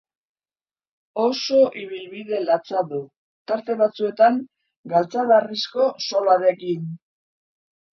Oso 1.23 1.59
ibilbide 1.81 2.41
latza 2.47 2.83
du, 2.95 3.03
tarte 3.53 3.79
batzuetan 3.85 4.43
galtzadarrizko 4.97 5.91
zolarekin. 6.11 6.95